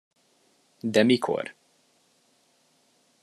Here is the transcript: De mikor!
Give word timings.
De 0.93 1.03
mikor! 1.03 1.55